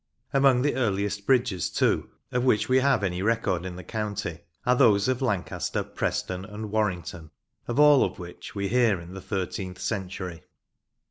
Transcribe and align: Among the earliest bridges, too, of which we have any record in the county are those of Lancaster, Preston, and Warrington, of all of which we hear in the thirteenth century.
Among 0.33 0.63
the 0.63 0.73
earliest 0.73 1.27
bridges, 1.27 1.69
too, 1.69 2.09
of 2.31 2.43
which 2.43 2.67
we 2.67 2.79
have 2.79 3.03
any 3.03 3.21
record 3.21 3.67
in 3.67 3.75
the 3.75 3.83
county 3.83 4.39
are 4.65 4.75
those 4.75 5.07
of 5.07 5.21
Lancaster, 5.21 5.83
Preston, 5.83 6.43
and 6.43 6.71
Warrington, 6.71 7.29
of 7.67 7.79
all 7.79 8.03
of 8.03 8.17
which 8.17 8.55
we 8.55 8.67
hear 8.67 8.99
in 8.99 9.13
the 9.13 9.21
thirteenth 9.21 9.77
century. 9.79 10.41